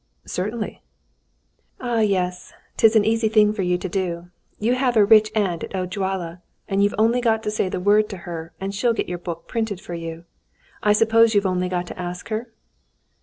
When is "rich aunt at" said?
5.05-5.73